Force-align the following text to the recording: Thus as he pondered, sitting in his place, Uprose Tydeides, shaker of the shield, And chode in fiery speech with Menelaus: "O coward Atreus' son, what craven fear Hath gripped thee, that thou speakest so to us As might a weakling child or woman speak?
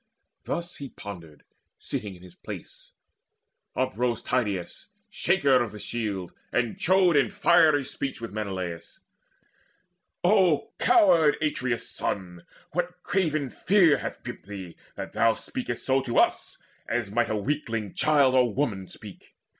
Thus 0.45 0.71
as 0.73 0.77
he 0.77 0.89
pondered, 0.89 1.43
sitting 1.77 2.15
in 2.15 2.23
his 2.23 2.33
place, 2.33 2.93
Uprose 3.75 4.23
Tydeides, 4.23 4.87
shaker 5.11 5.61
of 5.61 5.73
the 5.73 5.79
shield, 5.79 6.33
And 6.51 6.75
chode 6.77 7.15
in 7.15 7.29
fiery 7.29 7.85
speech 7.85 8.19
with 8.19 8.33
Menelaus: 8.33 9.01
"O 10.23 10.71
coward 10.79 11.37
Atreus' 11.39 11.87
son, 11.87 12.47
what 12.71 13.03
craven 13.03 13.51
fear 13.51 13.97
Hath 13.99 14.23
gripped 14.23 14.47
thee, 14.47 14.75
that 14.95 15.13
thou 15.13 15.35
speakest 15.35 15.85
so 15.85 16.01
to 16.01 16.17
us 16.17 16.57
As 16.89 17.11
might 17.11 17.29
a 17.29 17.35
weakling 17.35 17.93
child 17.93 18.33
or 18.33 18.51
woman 18.51 18.87
speak? 18.87 19.35